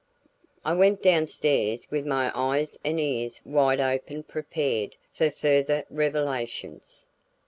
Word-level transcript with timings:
I 0.65 0.73
went 0.73 1.03
down 1.03 1.27
stairs 1.27 1.87
with 1.91 2.07
my 2.07 2.31
eyes 2.33 2.79
and 2.83 2.99
ears 2.99 3.39
wide 3.45 3.79
open 3.79 4.23
prepared 4.23 4.95
for 5.13 5.29
further 5.29 5.85
revelations. 5.91 7.05